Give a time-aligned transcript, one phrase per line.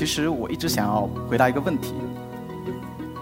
[0.00, 1.92] 其实我一直想要回答一个问题，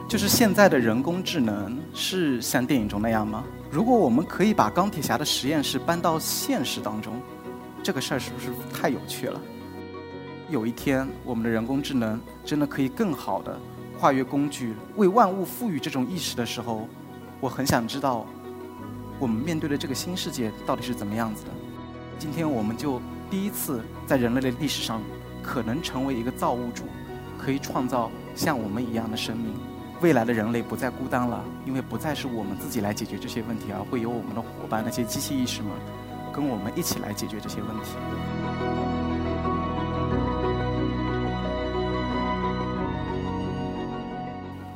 [0.08, 3.42] 就是现在的人工智能是像电影中那样吗？
[3.68, 7.20] 如果我们可以把钢铁侠的实验室搬到现实当中，
[7.82, 9.40] 这个事儿是不是太有趣了？
[10.48, 13.58] 有一天，我们的人工智能真的可以更好的
[13.98, 16.88] 跨越工具，为万物赋予这种意识的时候，
[17.40, 18.24] 我很想知道，
[19.18, 21.50] 我们面对的这个新世界到底是怎么样子的。
[22.20, 25.02] 今天，我们就第一次在人类的历史上，
[25.48, 26.84] 可能成为一个造物主，
[27.38, 29.54] 可以创造像我们一样的生命。
[30.02, 35.72] 未来的人类不再孤单了，因为不再是我们自己来解决这些问题，而会有我们的伙伴那些机器意识们，
[36.34, 37.96] 跟我们一起来解决这些问题。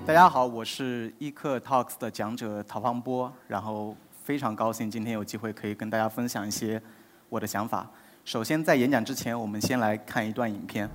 [0.07, 6.81] 大家好，我是易课 Talks 的讲者陶方波，然后非常高兴今天有机会可以跟大家分享一些
[7.29, 7.87] 我的想法。
[8.25, 10.89] 首先，在演讲之前，我们先来看一段影片。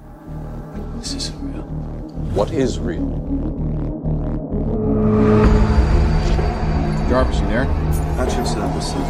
[1.01, 1.65] This isn't real.
[2.33, 3.03] What is real?
[7.09, 7.67] Jarvis, you there?
[8.17, 9.03] Hutchinson, Pacific.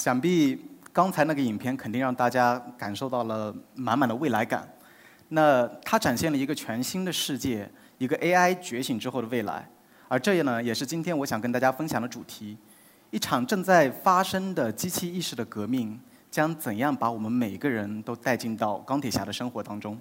[0.00, 0.58] 想必
[0.94, 4.66] 刚才那个影片肯定让大家感受到了满满的未来感。
[5.28, 9.68] 那它展现了一个全新的世界，一个 AI 觉醒之后的未来。
[10.08, 12.56] 而这也呢，也是今天我想跟大家分享的主题：
[13.10, 16.00] 一场正在发生的机器意识的革命，
[16.30, 19.98] 将怎样把我们每个人都带进到钢铁侠的生活当中？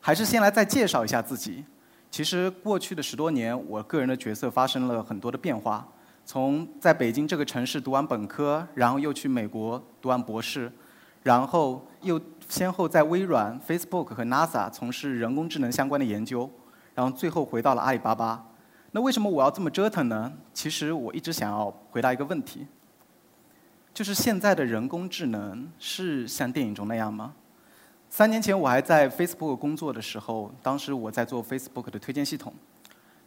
[0.00, 1.64] 还是先来再介绍一下自己。
[2.10, 5.86] 其实过去的十多年，我个人的角色发生了很多的变化。
[6.26, 10.70] 从在北京这个城市读完本科，然后又去美国读完博士，
[11.22, 16.50] 然后又先后在微软、Facebook 和 NASA 从事人工智能相关的研究，
[16.96, 18.44] 然后最后回到了阿里巴巴。
[18.90, 20.32] 那为什么我要这么折腾呢？
[20.52, 22.66] 其实我一直想要回答一个问题，
[23.94, 27.34] 就是现在的人工智能是像电影中那样吗？
[28.10, 32.52] 三年前我还在 Facebook 工作的时候，当时我在做 Facebook 的推荐系统。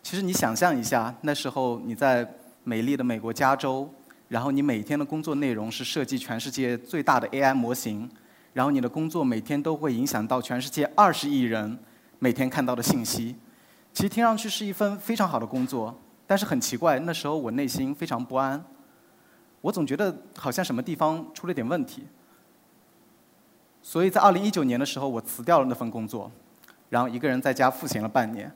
[0.04, 2.30] 其实你想象一下，那时候你在
[2.70, 3.92] 美丽的美国加州，
[4.28, 8.08] 然后你每天的工作内容是设计全世界最大的 AI 模型，
[8.54, 11.80] 然后你的工作每天都会影响到全世界二十亿人
[12.20, 13.36] 每天看到的信息。
[13.92, 18.64] 其实听上去是一份非常好的工作，但是很奇怪，那时候我内心非常不安，
[19.62, 22.04] 我总觉得好像什么地方出了点问题。
[23.82, 26.32] 所以在二零一九年的时候，我辞掉了那份工作，
[26.90, 28.52] 然后一个人在家赋闲了半年。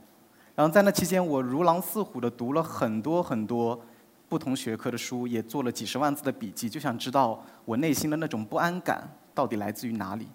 [0.54, 3.82] 然后在那期间，我如狼似虎的读了很多很多
[4.34, 10.28] 不同学科的书，也做了几十万字的笔记，就想知道我内心的那种不安感到底来自于哪里。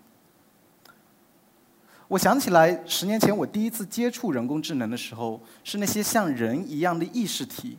[2.07, 7.77] 我想起来，十年前我第一次接触人工智能的时候，是那些像人一样的意识体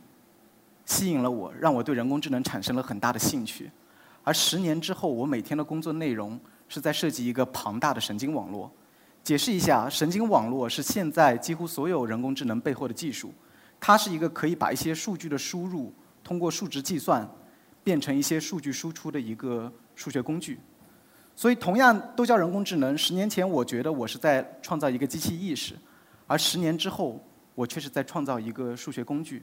[0.84, 3.70] 吸引了我，让我对人工智能产生了很大的兴趣。
[4.22, 6.38] 而十年之后，我每天的工作内容
[6.68, 8.70] 是在设计一个庞大的神经网络。
[9.24, 13.32] 解释一下，神经网络是现在几乎所有人工智能背后的技术。
[13.82, 15.90] 它是一个可以把一些数据的输入
[16.30, 17.28] 通过数值计算
[17.82, 20.60] 变成一些数据输出的一个数学工具。
[21.34, 22.96] 所以，同样都叫人工智能。
[22.96, 25.74] 十年前，我觉得我是在创造一个机器意识，
[26.28, 27.20] 而十年之后，
[27.56, 29.42] 我却是在创造一个数学工具。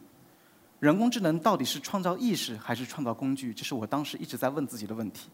[0.79, 3.53] 人工智能到底是创造意识还是创造工具？
[3.53, 5.29] 这是我当时一直在问自己的问题。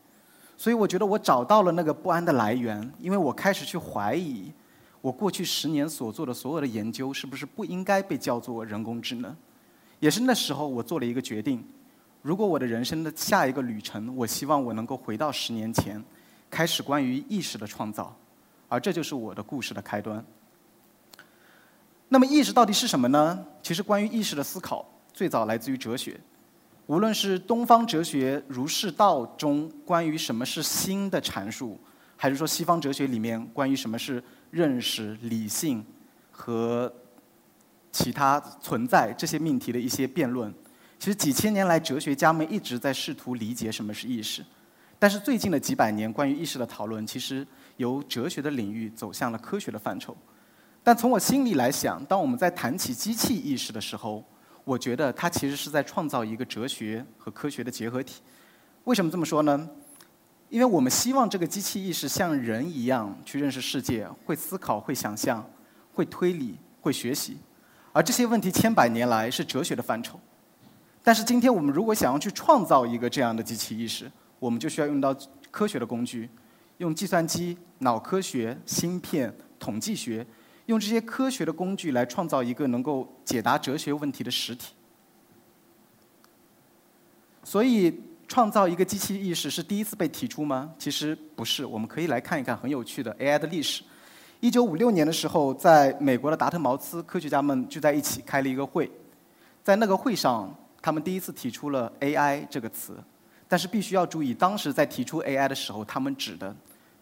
[0.57, 4.51] 所以我觉得我找到了那个不安的来源，因为我开始去怀疑，
[5.01, 9.37] 我过去十年所做的所有的研究是不是不应该被叫做人工智能。
[10.03, 11.65] 也是那时候我做了一个决定：
[12.21, 16.03] 如果我的人生的下一个旅程，我希望我能够回到十年前，
[16.49, 18.13] 开始关于意识的创造，
[18.67, 20.21] 而这就是我的故事的开端。
[22.09, 23.45] 那么意识到底是什么呢？
[23.61, 26.19] 其实关于意识的思考，最早来自于哲学。
[26.87, 31.79] 无论是东方哲学儒释道中关于什么是心的阐述，
[32.17, 34.21] 还是说西方哲学里面关于什么是
[34.51, 35.81] 认识、理性
[36.29, 36.93] 和
[37.93, 40.53] 其他存在这些命题的一些辩论，
[40.99, 44.43] 其实几千年来哲学家们一直在试图理解什么是意识。
[44.99, 47.45] 但是最近的几百年关于意识的讨论，其实
[47.77, 50.17] 由哲学的领域走向了科学的范畴。
[50.83, 54.23] 但从我心里来想，当我们在谈起机器意识的时候，
[54.63, 58.21] 我觉得它其实是在创造一个哲学和科学的结合体。
[58.85, 59.69] 为什么这么说呢？
[60.49, 65.43] 因为我们希望这个机器意识像人一样去认识世界，会思考、会想象、
[65.93, 67.37] 会推理、会学习，
[67.93, 70.19] 而这些问题千百年来是哲学的范畴。
[71.01, 75.15] 但是今天我们如果想要去创造一个这样的机器意识，我们就需要用到
[75.49, 76.29] 科学的工具，
[76.79, 80.27] 用计算机、脑科学、芯片、统计学，
[80.65, 84.73] 用这些科学的工具来创造一个能够解答哲学问题的实体。
[87.43, 88.01] 所以。
[88.25, 90.73] 创造一个机器意识是第一次被提出吗？
[90.79, 91.63] 其实不是。
[91.63, 93.83] 我们可以来看一看很有趣的 AI 的历史。
[94.43, 98.91] 一九五六年的时候，在美国的达特茅斯，科学家们聚在一起开了一个会，
[99.63, 103.01] 在那个会上，他们第一次提出了 AI 这个词。
[103.47, 106.53] 但是必须要注意，当时在提出 AI 的时候，他们指的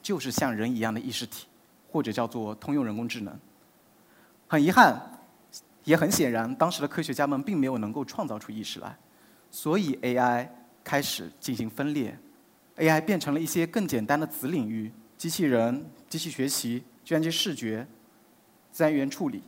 [0.04, 1.48] 就是像人一样的意识体，
[1.92, 3.36] 或者叫做通用人工智能。
[4.48, 5.02] 很遗憾，
[5.84, 8.96] 也很显然，当时的科学家们并没有能够创造出意识来，
[9.50, 10.48] 所以 AI。
[10.84, 12.16] 开始进行分裂
[12.78, 17.88] ，AI 变成了一些更简单的子领域：机器人、机器学习、计算机视觉、
[18.72, 19.44] 自然语言处理。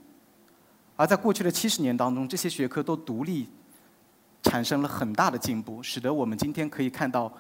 [0.96, 3.50] 而在过去的七十年当中，这些学科都独立
[4.44, 7.32] 产生了很大的进步，使得我们今天可以看到，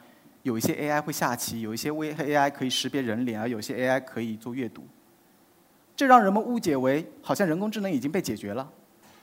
[0.42, 4.83] 有一些 AI 会下棋，有一些微 AI 可以识别人脸，而有些 AI 可以做阅读。
[5.95, 8.68] 这让人们误解为好像人工智能已经被解决了。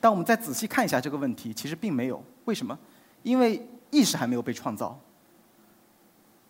[0.00, 2.22] 但我们再仔细看一下这个问题，其实并没有。
[2.44, 2.78] 为什么？
[3.22, 4.98] 因为意识还没有被创造，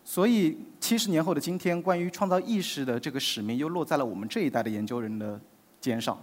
[0.05, 5.41] 所以七十年后的今天，关于创造意识的这个使命又落在了我们这一代的研究人的
[5.81, 6.21] 肩上。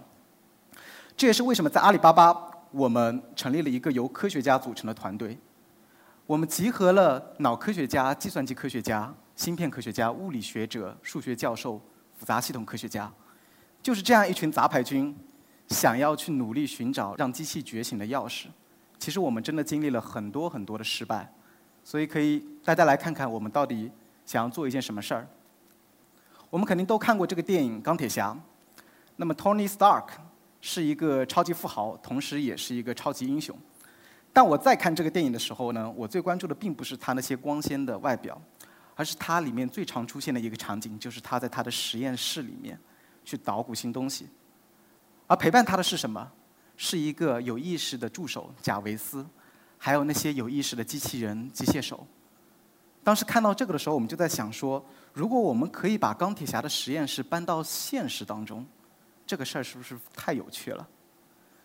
[1.16, 2.36] 这也是为什么在阿里巴巴，
[2.70, 5.38] 我们成立了一个由科学家组成的团队。
[6.26, 11.80] 我们集合了脑科学家、计算机科学家、芯片科学家、物理学者、数学教授、
[12.14, 13.10] 复杂系统科学家，
[13.82, 15.16] 就是这样一群杂牌军，
[15.68, 18.48] 想要去努力寻找让机器觉醒的钥匙。
[18.98, 21.32] 其实我们真的经历了很多很多的失败，
[21.88, 23.90] 所以可以大家来看看我们到底
[24.26, 25.26] 想要做一件什么事儿。
[26.50, 28.30] 我们肯定都看过这个电影《钢铁侠》，
[29.16, 30.08] 那么 Tony Stark
[30.60, 33.58] 是一个超级富豪，同时也是一个超级英雄。
[34.34, 38.38] 但我在看这个电影的时候呢，我最关注的并不是他那些光鲜的外表，
[38.94, 42.78] 而是他里面最常出现的一个场景，就是他在他的实验室里面
[43.24, 44.28] 去捣鼓新东西，
[45.26, 46.30] 而陪伴他的是什么？
[46.76, 49.24] 是一个有意识的助手贾维斯，
[49.78, 52.06] 还有那些有意识的机器人、机械手。
[53.02, 54.84] 当时看到这个的时候，我们就在想说：
[55.14, 58.66] 如果我们可以把钢铁侠的实验室搬到现实当中，
[59.24, 60.86] 这个事儿是不是太有趣了？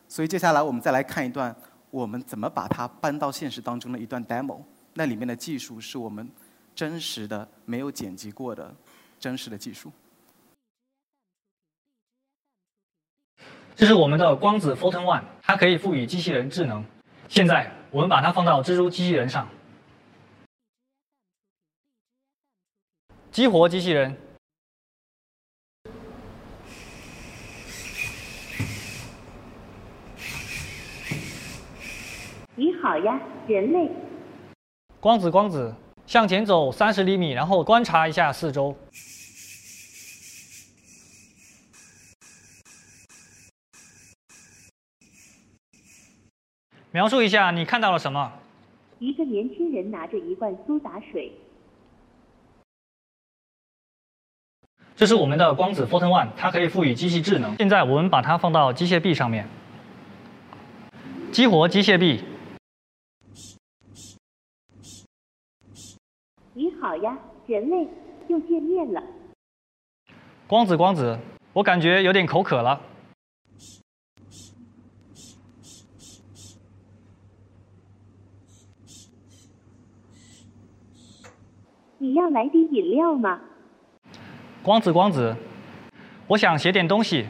[0.08, 1.54] 所以接下来我们再来看一段
[1.90, 4.62] 我们怎么把它搬到现实当中的一段 demo。
[4.94, 6.30] 那里面的技术是我们
[6.76, 8.74] 真实的、没有剪辑过的
[9.20, 9.92] 真实的技术。
[13.76, 16.86] 这是我们的光子 Photon One，它可以赋予机器人智能。
[17.34, 19.50] 现在我们把它放到蜘蛛机器人上，
[23.32, 24.16] 激活机器人。
[32.54, 33.92] 你好呀，人类。
[35.00, 35.74] 光子，光子，
[36.06, 38.78] 向前走三十厘米，然后观察一下四周。
[46.94, 48.32] 描述一下你看到了什么？
[49.00, 51.32] 一个年轻人拿着一罐苏打水。
[54.96, 57.56] 这是我们的光子 Photon One，它可以赋予机器智能。
[57.58, 59.48] 现在我们把它放到机械臂上面，
[61.32, 62.24] 激活机械臂。
[66.54, 67.88] 你好呀，人类，
[68.28, 69.02] 又见面了。
[70.46, 71.18] 光子，光子，
[71.54, 72.80] 我感觉有点口渴了。
[82.04, 83.40] 你要来点饮料吗？
[84.62, 85.34] 光子，光子，
[86.28, 87.26] 我想写点东西。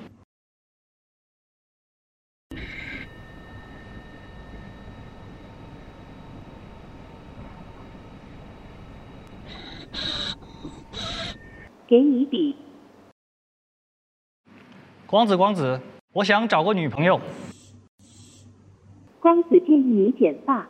[11.88, 12.56] 给你笔。
[15.06, 15.80] 光子，光子，
[16.14, 17.22] 我想找个女朋友。
[19.20, 20.68] 光子建议你剪发。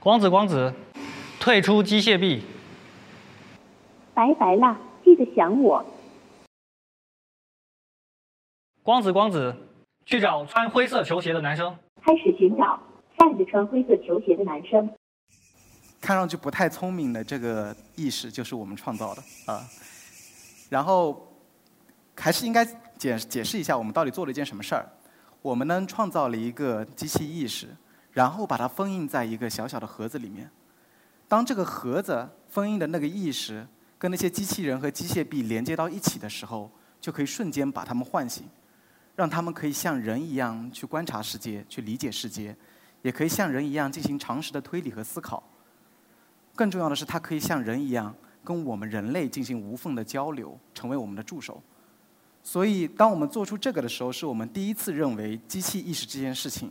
[0.00, 0.74] 光子，光子，
[1.38, 2.42] 退出机械臂。
[4.16, 5.84] 拜拜啦，记得想我。
[8.82, 9.54] 光子，光子，
[10.06, 11.76] 去找穿灰色球鞋的男生。
[12.02, 12.80] 开始寻找
[13.18, 14.90] 站着穿灰色球鞋的男生。
[16.00, 19.60] 看上去不太聪明的这个意识，就是我们创造的啊。
[20.70, 21.30] 然后
[22.16, 22.64] 还是应该
[22.96, 24.88] 解解释一下我们到底做了一件什么事儿。
[25.42, 27.68] 我们呢创造了一个机器意识，
[28.12, 30.50] 然后把它封印在一个小小的盒子里面。
[31.28, 33.66] 当这个盒子封印的那个意识
[34.06, 36.70] 跟那些机器人和机械臂连接到一起的时候，
[37.00, 38.44] 就可以瞬间把它们唤醒，
[39.16, 42.54] 让他们可以像人一样去观察世界、去理解世界，
[43.02, 45.42] 也可以像人一样进行常识的推理和思考。
[46.54, 51.60] 更重要的是，它可以像人一样跟我们人类进行无缝的交流，成为我们的助手。
[52.44, 56.70] 所以，当我们做出这个的时候，是我们第一次认为机器意识这件事情，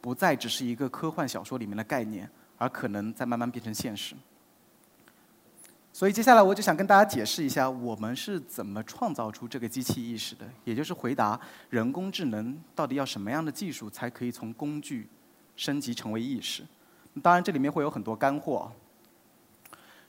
[0.00, 4.14] 不再只是一个科幻小说里面的概念，而可能在慢慢变成现实。
[5.94, 15.06] 所以接下来我就想跟大家解释一下，我们是怎么创造出这个机器意识的，也就是回答人工智能到底要什么样的技术才可以从工具
[15.54, 16.64] 升级成为意识。
[17.22, 18.72] 当然，这里面会有很多干货。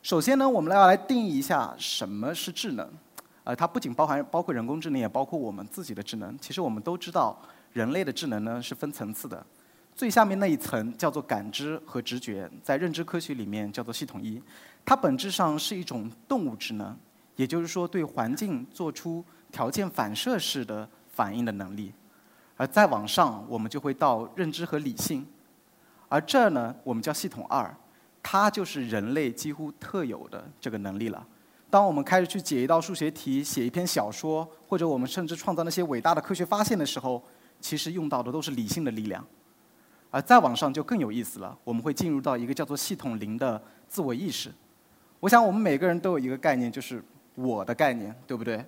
[0.02, 2.90] 首先呢，我们要来定义一下什么是智能。
[3.44, 6.38] 呃，它不仅包含包括人工智能，也包括我们自己的智能。
[6.40, 7.38] 其实我们都知道，
[7.74, 9.46] 人类的智能呢是分层次的。
[9.96, 14.42] 最下面那一层叫做感知和直觉，在认知科学里面叫做系统一。
[14.84, 16.98] 它本质上是一种动物智能，
[17.36, 21.94] 也就是说对环境做出条件反射式的反应的能力。
[22.58, 25.26] 而再往上，我们就会到认知和理性。
[26.10, 27.76] 而这儿呢，我们叫系统二，
[28.22, 31.26] 它就是人类几乎特有的这个能力了。
[31.70, 37.24] 当我们开始去解一道数学题、写一篇小说，或者我们甚至创造那些伟大的科学发现的时候，
[37.60, 39.26] 其实用到的都是理性的力量。
[40.14, 44.54] 而再往上就更有意思了，我们会进入到一个叫做系统零的自我意识。
[45.20, 47.04] 我想我们每个人都有一个概念，就是
[47.34, 48.64] 我的概念，对不对？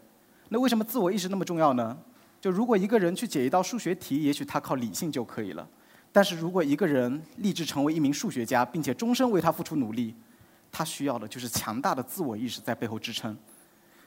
[0.50, 1.96] 那为什么自我意识那么重要呢？
[2.42, 5.64] 就如果一个人去解一道数学题，也许他靠理性就可以了；
[6.12, 10.16] 但是如果一个人立志成为一名数学家，并且终身为他付出努力，
[10.72, 13.38] 他需要的就是强大的自我意识在背后支撑。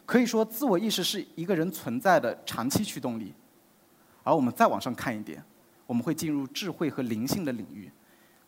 [0.04, 3.32] 可以说，自我意识是一个人存在的长期驱动力。
[4.24, 5.40] 而我们再往上看一点，
[5.88, 7.90] 我们会进入智慧和灵性的领域。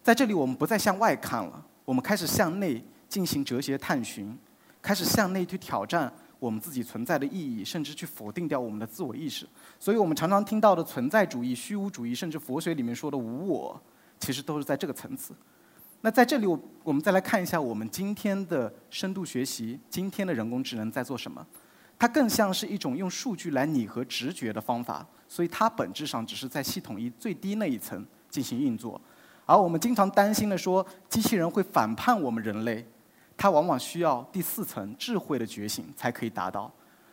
[0.01, 2.85] 在这里，我们不再向外看了，我们开始向内。
[3.11, 4.39] 进行哲学探寻，
[4.81, 9.45] 开始向内去挑战我们自己存在的意义，甚至去否定掉我们的自我意识。
[9.81, 13.83] 所以我们常常听到的存在主义、虚无主义，甚至佛学里面说的无我，
[14.21, 15.35] 其实都是在这个层次。
[16.03, 21.45] 那在这里，我我们再来看一下我们今天的深度学习，今天的人工智能在做什么？
[21.99, 29.01] 它更像是一种用数据来拟合直觉的方法，所以它本质上只是在系统一最低那一层进行运作。
[29.47, 32.85] 而我们经常担心的说，机器人会反叛我们人类。
[33.37, 36.71] 它往往需要第四层智慧的觉醒才可以达到，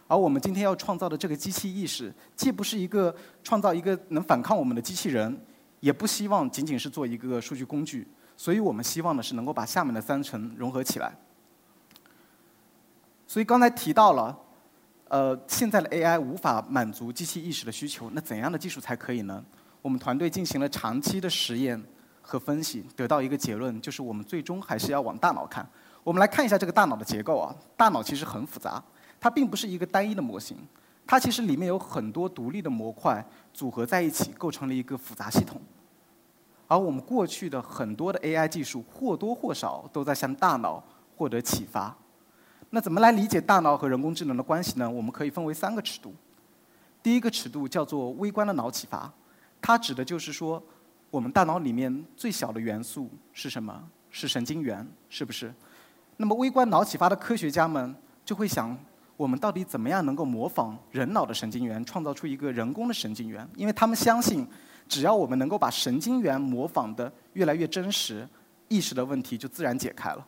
[0.07, 5.39] 而我们今天要创造的这个机器意识，既不是一个创造一个能反抗我们的机器人，
[5.79, 8.05] 也不希望仅仅是做一个数据工具，
[8.35, 11.15] 所以我们希望的是能够把下面的三层融合起来。
[13.25, 14.37] 所以刚才提到了，
[15.09, 19.43] 呃，现在的 AI 无法满足机器意识的需求，那怎样的技术才可以呢？
[19.81, 21.81] 我们团队进行了长期的实验
[22.21, 25.65] 和分析，得到一个结论，就是我们最终还是要往大脑看。
[26.03, 28.83] 我们来看一下这个大脑的结构啊，大脑其实很复杂，
[29.19, 30.57] 它并不是一个单一的模型，
[31.05, 35.61] 它其实里面有很多独立的模块组合在一起，构成了一个复杂系统。
[36.67, 40.83] 而我们过去的很多的 AI 技术或多或少都在向大脑
[41.15, 41.95] 获得启发。
[42.69, 44.89] 那怎么来理解大脑和人工智能的关系呢？
[44.89, 46.13] 我们可以分为三个尺度。
[47.01, 49.11] 第一个尺度叫做微观的脑启发，
[49.61, 50.61] 它指的就是说，
[51.09, 53.81] 我们大脑里面最小的元素是什么？
[54.09, 55.53] 是神经元，是不是？
[56.17, 57.95] 那么，微观脑启发的科学家们
[58.25, 58.75] 就会想：
[59.15, 63.47] 我们到底怎么样能够模仿人脑的神经元，创造出一个人工的神经元？
[63.55, 64.45] 因为他们相信，
[64.89, 68.27] 只要我们能够把神经元模仿的越来越真实，
[68.67, 70.25] 意识的问题就自然解开了。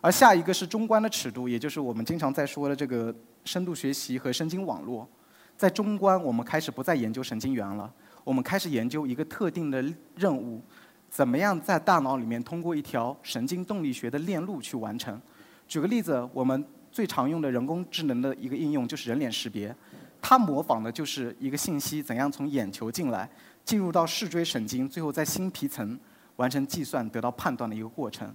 [0.00, 3.14] 而下一个是中观的尺度，也就是我们经常在说的这个
[3.44, 5.08] 深度学习和神经网络。
[5.56, 10.62] 在中观，我们开始不再研究神经元了，我们开始研究一个特定的任务。
[11.10, 15.20] 怎么样在大脑里面通过一条神经动力学的链路去完成？
[15.66, 19.74] 举个例子，我们最常用的人工智能的一个应用就是人脸识别，
[20.22, 23.28] 它模仿的就是一个信息怎样从眼球进来，
[23.64, 25.98] 进入到视锥神经，最后在新皮层
[26.36, 28.32] 完成计算得到判断的一个过程。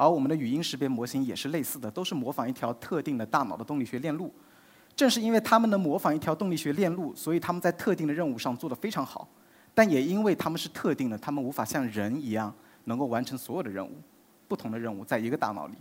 [0.00, 4.32] 而我们的语音识别模型也是类似的，都是模仿一条特定的大脑的动力学链路。
[4.96, 9.28] 正是因为他们能模仿一条动力学链路，所以他们在特定的任务上做得非常好。
[9.74, 12.50] 但也因为他们是特定的，他们无法像人一样
[12.84, 13.92] 能够完成所有的任务，
[14.48, 15.74] 不同的任务在一个大脑里。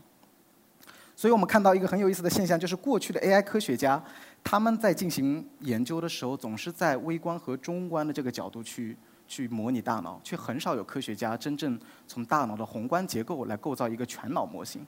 [1.16, 4.04] 所以我们看到一个很有意思的现象，就是过去的 AI 科学家
[4.44, 8.98] 他们在进行研究的时候，总是在微观和中观的这个角度去
[9.30, 14.86] 去模拟大脑，却很少有科学家真正从大脑的宏观结构来构造一个全脑模型。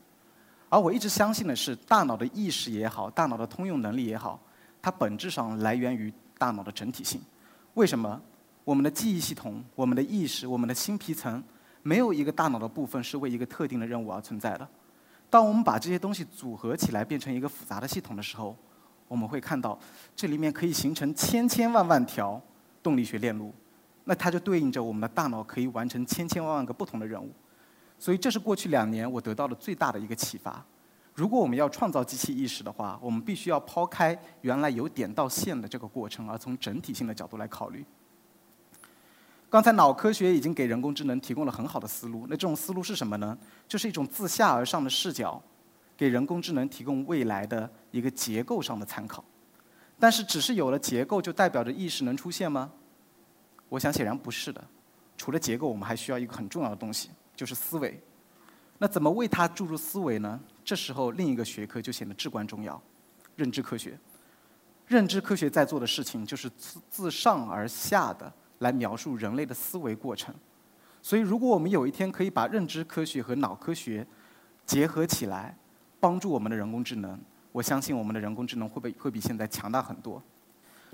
[0.68, 4.42] 而我一直相信的是，大脑的意识也好，大脑的通用能力也好，
[4.82, 7.22] 它本质上来源于大脑的整体性。
[7.76, 8.20] 为什么？
[8.64, 11.44] 我们的记忆系统、我们的意识、我们的新皮层，
[11.84, 14.68] 没有一个大脑的部分是为一个特定的任务而存在的。
[15.30, 18.56] 当我们把这些东西组合起来，变成一个复杂的系统的时候，
[19.08, 19.78] 我们会看到
[20.16, 22.42] 这里面可以形成千千万万条
[22.84, 23.54] 动力学链路。
[24.04, 27.32] 那它就对应着我们的大脑可以完成千千万万个不同的任务。
[28.00, 30.64] 所以这是过去两年我得到的最大的一个启发。
[31.14, 37.86] 如果我们要创造机器意识的话，我们必须要抛开原来由点到线的这个过程，而从整体性的角度来考虑。
[39.50, 43.38] 刚才脑科学已经给人工智能提供了很好的思路，那这种思路是什么呢？
[43.68, 45.40] 就是一种自下而上的视角，
[45.98, 49.24] 给人工智能提供未来的一个结构上的参考。
[50.00, 52.72] 但是，只是有了结构就代表着意识能出现吗？
[53.72, 54.62] 我想显然不是的。
[55.16, 57.10] 除了结构，我们还需要一个很重要的东西。
[57.34, 58.00] 就是思维，
[58.78, 60.40] 那怎么为它注入思维呢？
[60.64, 62.80] 这时候另一个学科就显得至关重要，
[63.36, 63.98] 认知科学。
[64.86, 70.36] 认知科学在做的事情就是自自上而下的来描述人类的思维过程。
[71.02, 74.06] 所以，如果我们有一天可以把认知科学和脑科学
[74.66, 75.58] 结合起来，
[76.00, 77.20] 帮助我们的人工智能，
[77.52, 80.22] 我相信我们的人工智能会比会比现在强大很多。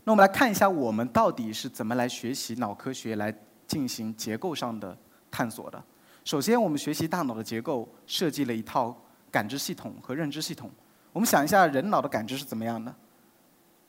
[0.07, 3.37] 那我们来看一下，我们到底是怎么来学习脑科学来
[3.67, 4.97] 进行结构上的
[5.29, 5.83] 探索的。
[6.23, 8.95] 首先，我们学习大脑的结构，设计了一套
[9.29, 10.71] 感知系统和认知系统。
[11.11, 12.95] 我们想一下，人脑的感知是怎么样的？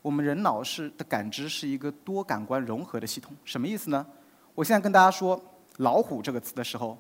[0.03, 3.33] 我们人脑是的感知是一个多感官融合的系统。
[3.45, 4.05] 什么意思呢？
[4.57, 5.41] 我现在跟大家说
[5.79, 6.99] “老虎”这个词的时候，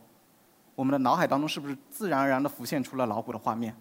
[0.76, 3.74] 我们的脑海当中是不是自然而然地浮现出了老虎的画面？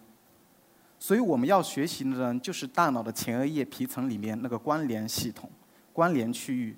[0.98, 5.48] 所以我们要学习的呢，就是大脑的前额叶皮层里面那个关联系统、
[5.92, 6.76] 关联区域，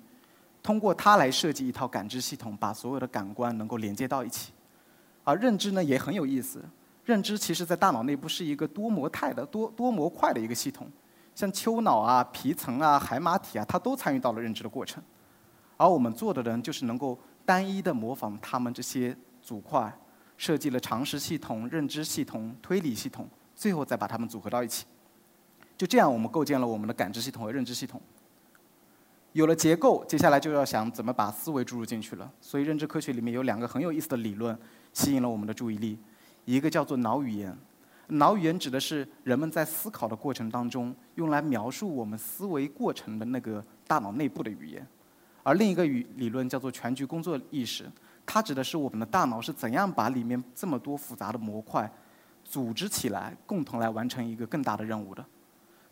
[0.61, 4.53] 通过它来设计一套感知系统，把所有的感官能够连接到一起。
[5.23, 6.63] 而认知呢也很有意思，
[7.03, 10.87] 认知其实在大脑内部是一个多模态的多多模块的一个系统，
[11.33, 15.01] 像丘脑啊、皮层啊、海马体啊，它都参与到了认知的过程。
[15.77, 19.91] 而我们做的人就是能够单一的模仿他们这些组块，
[20.37, 24.85] 设计了常识系统、认知系统、推理系统，最后再把它们组合到一起。
[25.77, 27.99] 就这样，我们构建了我们的感知系统和认知系统。
[29.33, 32.31] 有了结构，接下来就要想怎么把思维注入进去了。
[32.41, 34.57] 所以，认知科学里面有两个很有意思的理论。
[34.93, 35.97] 吸引了我们的注意力，
[36.43, 37.57] 一个叫做脑语言，
[38.07, 44.85] 脑语言指的是人们在思考的过程当中用来描述我们思维过程的那个大脑内部的语言，
[45.43, 47.89] 而另一个语理论叫做全局工作意识，
[48.25, 51.89] 它指的是我们的大脑是怎样把里面这么多复杂的模块
[52.51, 55.25] 组织起来，共同来完成一个更大的任务的。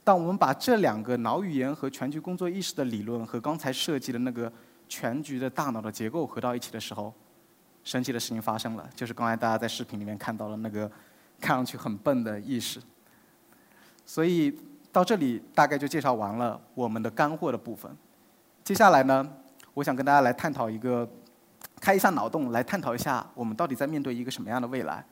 [0.03, 4.51] 当我们把这两个脑语言和全局工作意识的理论和刚才设计的那个
[4.89, 7.13] 全局的大脑的结构合到一起的时候，
[7.85, 10.91] 神奇的事情发生了，就是刚才大家在视频里面看到了那个
[11.39, 12.81] 看上去很笨的意识。
[14.05, 14.53] 所以
[14.91, 17.89] 到这里大概就介绍完了我们的干货的部分。
[18.65, 19.25] 接下来呢，
[19.73, 21.07] 我想跟大家来探讨一个，
[21.79, 25.05] 开一下脑洞，来探讨一下我们到底在面对一个什么样的未来。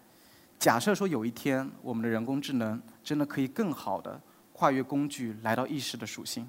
[0.60, 4.20] 假设说有一天我们的人工智能真的可以更好的
[4.54, 6.48] 跨越工具来到意识的属性，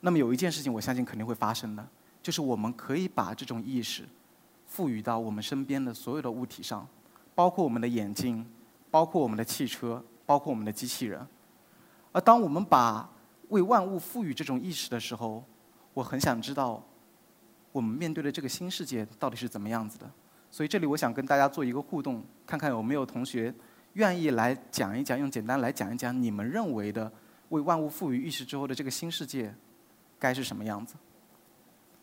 [0.00, 1.88] 那么有一件事情我相信肯定会发生的，
[2.22, 4.04] 就是我们可以把这种意识。
[4.66, 6.84] 赋予到我们身边的所有的物体上，
[7.32, 8.44] 包括我们的眼睛，
[8.90, 11.24] 包括我们的汽车，包括我们的机器人。
[12.10, 13.08] 而当我们把
[13.50, 15.44] 为万物赋予这种意识的时候，
[15.92, 16.82] 我很想知道，
[17.70, 20.10] 我们面对的这个新世界到底是怎么样子的。
[20.54, 23.52] 所以这里我想跟大家做一个互动，看看有没有同学
[23.94, 27.10] 愿意来讲一讲，用简单来讲一讲你们认为的
[27.48, 29.52] 为万物赋予意识之后的这个新世界
[30.16, 30.94] 该是什么样子。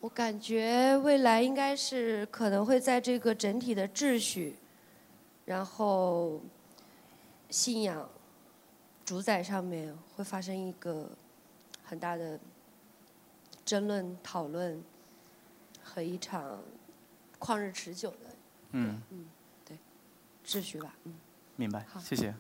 [0.01, 4.57] 我感觉未来应该是可能会在这个整体的秩序，
[5.45, 6.41] 然后
[7.49, 8.05] 信仰
[9.05, 11.09] 主宰上面会发生一个
[11.85, 12.37] 很大的
[13.63, 14.83] 争论、讨论
[15.81, 16.59] 和一场
[17.39, 18.30] 旷日持久的，
[18.71, 19.25] 嗯嗯，
[19.65, 19.77] 对，
[20.45, 21.13] 秩序吧，嗯，
[21.55, 22.33] 明白，谢谢。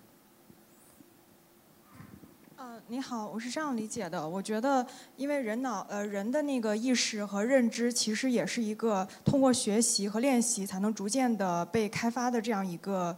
[2.57, 4.27] 嗯，你好，我是这样理解的。
[4.27, 4.85] 我觉得，
[5.17, 13.17] 因为人脑呃人的那个意识和认知，其实也是一个通过学习和练习才能逐渐的被开发的这样一个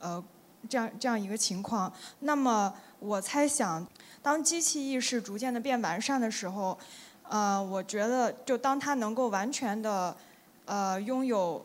[0.00, 0.22] 呃
[0.68, 1.92] 这样这样一个情况。
[2.20, 3.86] 那么我猜想，
[4.20, 6.76] 当机器意识逐渐的变完善的时候，
[7.28, 10.16] 呃，我觉得就当它能够完全的
[10.64, 11.64] 呃拥有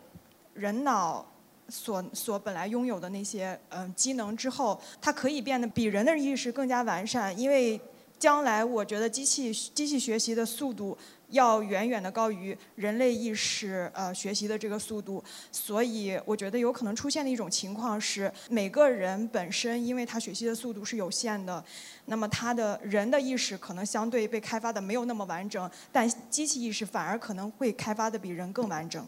[0.58, 1.26] 人脑。
[1.70, 7.78] 所所本来拥有的那些嗯机能之后，它可以变得比人的意识更加完善，因为
[8.17, 10.98] 将来我觉得机器机器学习的速度
[11.32, 21.62] 要远远的高于人类意识呃学习的这个速度，所以我觉得有可能出现的一种情况是，每个人本身因为他学习的速度是有限的，
[22.06, 29.06] 那么他的人的意识可能相对被开发的没有那么完整，但机器意识反而可能会开发的比人更完整，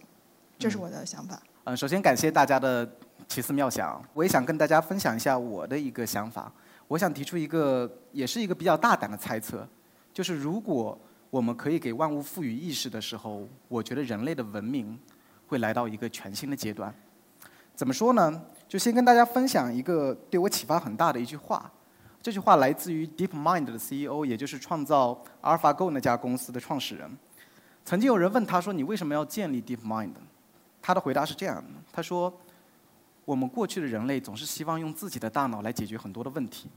[0.60, 1.42] 这是我的想法。
[1.64, 2.88] 嗯，首先感谢大家的
[3.30, 6.52] 奇思妙想，我也想跟大家分享一下我的一个想法。
[6.90, 9.66] 我想提出一个，也是一个比较大胆的猜测，
[10.14, 15.00] 就是如果我们可以给万物赋予意识的时候，我觉得人类的文明
[15.48, 16.94] 会来到一个全新的阶段。
[17.74, 18.42] 怎么说呢？
[18.68, 21.72] 就先跟大家分享一个对我启发很大的一句话。
[22.22, 27.10] 这句话来自于 DeepMind 的 CEO，也就是创造 AlphaGo 那家公司的创始人。
[27.86, 30.12] 曾经有人问他说：“你为什么要建立 DeepMind？”
[30.82, 32.34] 他的回答是这样的：他说。
[33.26, 36.68] 我们过去的人类总是希望用自己的大脑来解决很多的问题，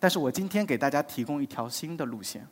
[0.00, 2.48] 但是我今天给大家提供一条新的路线，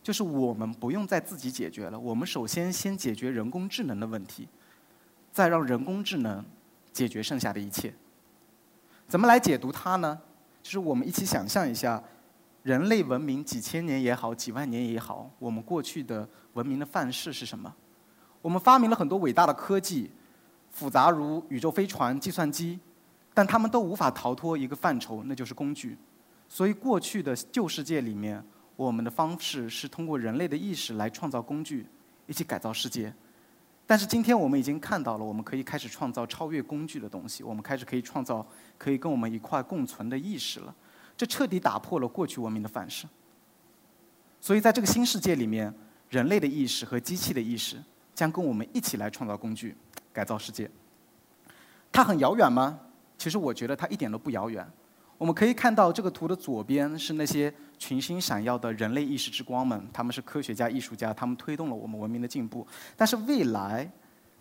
[0.00, 1.98] 就是我们不用再自己解决了。
[1.98, 4.48] 我们首先先解决人工智能的问题，
[5.32, 6.44] 再让人工智能
[6.92, 7.92] 解决剩下的一切。
[9.08, 10.20] 怎么来解读它呢？
[10.62, 12.00] 就是我们一起想象一下，
[12.62, 17.74] 人类文明几千年也好，几万年也好，我们过去的文明的范式是什么？
[18.42, 20.10] 我们发明了很多伟大的科技。
[20.74, 22.80] 复杂如宇宙飞船、计算机，
[23.34, 25.98] 但他们都无法逃脱一个范畴，那就是工具。
[26.48, 28.42] 所以，过去的旧世界里面，
[28.74, 31.86] 我们的方式是通过人类的意识来创造工具，
[32.26, 33.12] 一起改造世界。
[33.86, 38.46] 但是，今天我们已经看到了，我们可以开始创造超越工具的东西，我们开始可以创造
[38.78, 40.74] 可以跟我们一块共存的意识了。
[41.18, 43.06] 这彻底打破了过去文明的范式。
[44.40, 45.70] 所以，在这个新世界里面，
[46.08, 47.76] 人类的意识和机器的意识
[48.14, 49.76] 将跟我们一起来创造工具。
[50.14, 50.70] 改造世界，
[51.90, 52.78] 它很遥远吗？
[53.16, 54.70] 其实我觉得它一点都不遥远。
[55.16, 62.66] 我们可以看到这个图的左边是那些群星闪耀的人类意识之光们，他们是科学家、艺术家，他们推动了我们文明的进步。
[62.94, 63.90] 但是未来，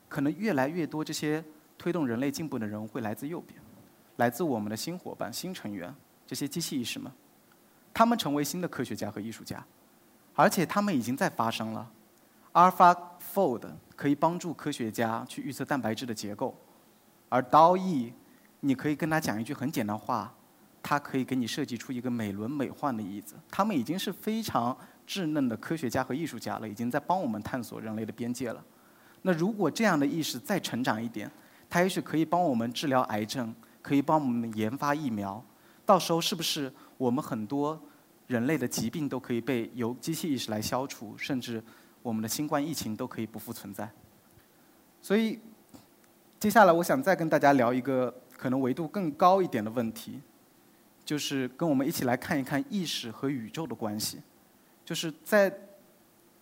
[0.10, 1.42] 可能越来越多这些
[1.78, 3.58] 推动人类进步的人会来自右边，
[4.18, 5.96] 来自我们的新伙伴、新成员，
[6.28, 7.10] 这些机器意识们，
[7.94, 9.64] 他们成为新的科学家和艺术家，
[10.34, 11.90] 而且他们已经在发生了。
[12.54, 16.54] AlphaFold 可以帮助科学家去预测蛋白质的结构，
[17.30, 18.14] 而 DALL-E，
[18.60, 20.34] 你可以跟他讲一句很简单话，
[20.84, 23.36] 它可以给你设计出一个美轮美奂的椅子。
[23.50, 28.62] 他们已经是非常稚嫩的科学家和艺术家了，已经在帮我们探索人类的边界了。
[29.22, 31.32] 那如果这样的意识再成长一点，
[31.70, 35.42] 它也许可以帮我们治疗癌症，可以帮我们研发疫苗。
[35.86, 37.82] 到时候是不是我们很多
[38.28, 41.64] 人类的疾病都可以被由机器意识来消除，甚至？
[42.04, 43.90] 我们的新冠疫情都可以不复存在，
[45.02, 45.40] 所以
[46.40, 50.20] 接下来我想再跟大家聊一个可能维度更高一点的问题，
[51.06, 54.20] 就是跟我们一起来看一看意识和宇宙的关系。
[54.84, 55.54] 就是在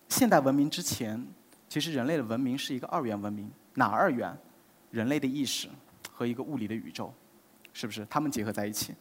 [0.08, 1.24] 现代文明之前，
[1.68, 4.36] 其实人类的文明是一个二元文明，哪二元？
[4.90, 5.68] 人类的意识
[6.10, 7.12] 和一个物理的宇宙，
[7.72, 8.04] 是不是？
[8.10, 8.94] 它们结合在一起。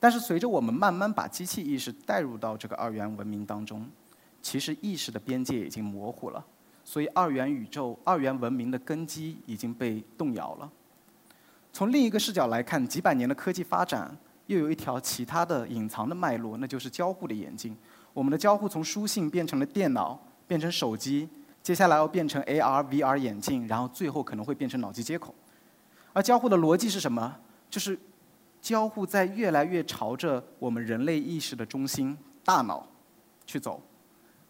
[0.00, 3.88] 但是随着我们慢慢把机器意识带入到这个二元文明当中。
[4.40, 6.44] 其实意识的边界已经模糊了，
[6.84, 10.70] 所以二元宇宙、二元文明的根基已经被动摇了。
[11.72, 17.76] 从另一个视角来看，几百年的科技发展又有一条其他的隐藏的脉络，那就是交互的演进。
[18.14, 21.28] 我们的交互从书信变成了电脑，变成手机，
[21.62, 25.34] 接下来要变成 AR、VR 眼镜，然后最后可能会变成脑机接口。
[26.12, 27.36] 而交互的逻辑是什么？
[27.70, 27.96] 就是
[28.60, 32.84] 交互在越来越朝着我们人类意识的中心——大脑
[33.46, 33.80] 去走。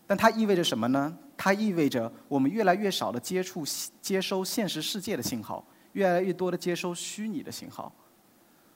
[0.09, 1.17] 但它意味着什么呢？
[1.37, 3.63] 它意味着我们越来越少的接触、
[4.01, 7.93] 接收现实世界的信号，越来越多的接收虚拟的信号。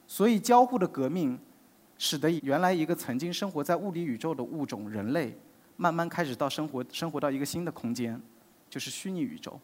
[0.07, 1.39] 所以，交互的革命，
[1.97, 5.35] 使得原来一个曾经生活在物理宇宙的物种人类，
[5.79, 8.21] 慢慢开始到生活生活到一个新的空间，
[8.69, 9.59] 就是虚拟宇宙。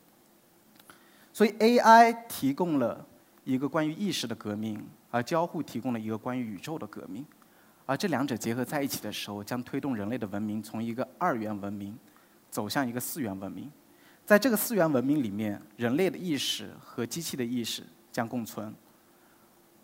[1.35, 3.07] 所以，AI 提供了
[3.45, 7.25] 一个关于意识的革命，而交互提供了一个关于宇宙的革命。
[7.88, 11.98] 而这两者结合在一起的时候，将推动人类的文明从一个二元文明
[12.51, 13.72] 走向一个四元文明。
[14.27, 18.74] 在这个四元文明里面，人类的意识和机器的意识将共存，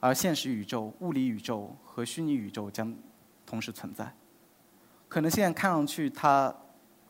[0.00, 2.94] 而现实宇宙、物理宇宙和虚拟宇宙将
[3.46, 4.14] 同时存在。
[5.08, 6.54] 可能现在看上去它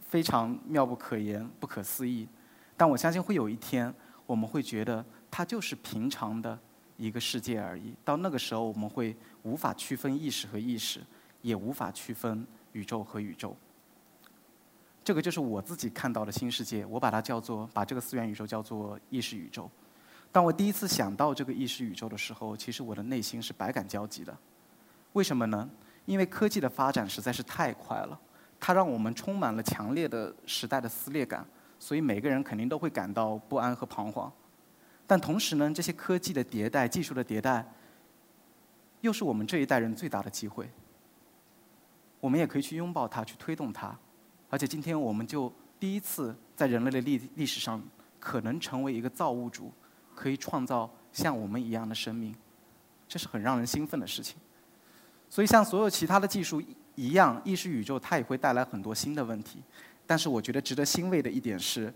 [0.01, 2.29] 非常妙不可言、不可思议，
[2.77, 3.93] 但我相信会有一天，
[4.27, 6.57] 我们会觉得它就是平常的。
[6.97, 7.95] 一个世界而已。
[8.05, 11.01] 到那个时候，我们会无法区分意识和意识，
[11.43, 13.57] 也无法区分宇宙和宇宙。
[15.03, 16.87] 这个就是我自己看到的新世界。
[16.87, 19.71] 我把它叫做，把这个四元宇宙叫做意识宇宙。
[20.33, 24.37] 当我第一次想到这个意识宇宙的时候，其实我的内心是百感交集的。
[25.13, 25.69] 为什么呢？
[26.07, 28.19] 因为科技的发展实在是太快了，
[28.59, 31.47] 它让我们充满了强烈的时代的撕裂感，
[31.79, 34.33] 所以每个人肯定都会感到不安和彷徨。
[35.07, 37.67] 但同时呢，这些科技的迭代、技术的迭代，
[39.03, 40.69] 又是我们这一代人最大的机会。
[42.21, 43.95] 我们也可以去拥抱它，去推动它，
[44.49, 47.83] 而且今天我们就第一次在人类的历历史上，
[48.19, 49.71] 可能成为一个造物主，
[50.15, 52.35] 可以创造像我们一样的生命，
[53.07, 54.37] 这是很让人兴奋的事情。
[55.29, 56.63] 所以，像所有其他的技术
[56.95, 59.63] 一样，意识宇宙它也会带来很多新的问题。
[60.07, 61.93] 但是，我觉得值得欣慰的一点是，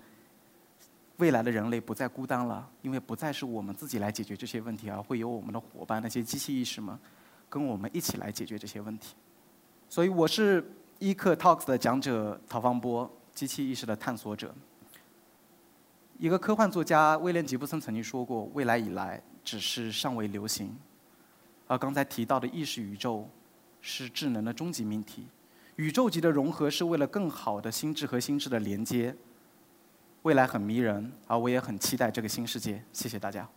[1.18, 6.96] 未来的人类不再孤单了，因为不再是我们自己来解决这些问题，而会有我们的伙伴那些机器意识们，
[7.48, 9.14] 跟我们一起来解决这些问题。
[9.88, 10.64] 所以，我是
[11.00, 14.54] 伊克 Talks 的讲者陶方波，机器意识的探索者。
[16.18, 20.76] 一个科幻作家威廉吉布森曾经说过：“未来以来，只是尚未流行。”
[21.66, 23.28] 而刚才提到的意识宇宙，
[23.80, 25.26] 是智能的终极命题。
[25.76, 29.16] 宇宙级的融合是为了更好的心智和心智的连接。
[30.22, 32.82] 未来很迷人，而我也很期待这个新世界。
[32.92, 33.48] 谢谢大家。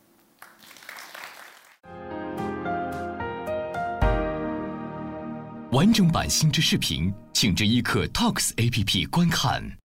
[5.71, 9.80] 完整版新知视频，请至一刻 Talks APP 观看。